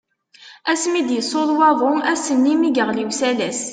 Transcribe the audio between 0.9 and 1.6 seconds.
i d-yessuḍ